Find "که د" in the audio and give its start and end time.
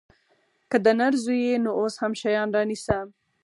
0.69-0.87